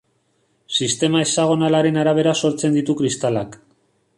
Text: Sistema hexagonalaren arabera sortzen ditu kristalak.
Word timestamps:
Sistema 0.85 1.21
hexagonalaren 1.25 1.99
arabera 2.05 2.33
sortzen 2.47 2.79
ditu 2.79 2.97
kristalak. 3.03 3.63